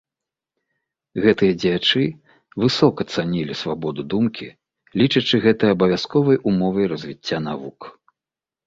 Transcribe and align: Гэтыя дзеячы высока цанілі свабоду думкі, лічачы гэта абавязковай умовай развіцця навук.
Гэтыя 1.25 1.53
дзеячы 1.63 2.05
высока 2.63 3.07
цанілі 3.17 3.59
свабоду 3.61 4.01
думкі, 4.15 4.47
лічачы 5.03 5.37
гэта 5.45 5.63
абавязковай 5.77 6.37
умовай 6.55 6.85
развіцця 6.97 7.37
навук. 7.53 7.79